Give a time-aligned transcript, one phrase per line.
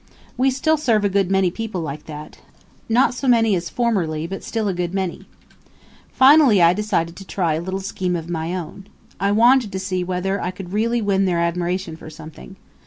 [0.35, 2.39] We still serve a good many people like that
[2.89, 5.27] not so many as formerly, but still a good many.
[6.11, 8.87] "Finally I decided to try a little scheme of my own.
[9.19, 12.55] I wanted to see whether I could really win their admiration for something.